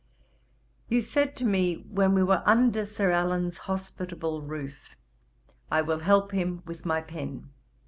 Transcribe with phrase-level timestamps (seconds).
[0.89, 4.95] You said to me when we were under Sir Allan's hospitable roof,
[5.69, 7.51] "I will help him with my pen."